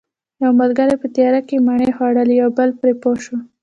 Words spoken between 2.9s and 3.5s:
پوه شو